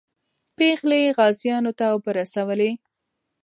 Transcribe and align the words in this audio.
پېغلې 0.57 1.01
غازیانو 1.17 1.71
ته 1.77 1.85
اوبه 1.93 2.11
رسولې. 2.19 2.71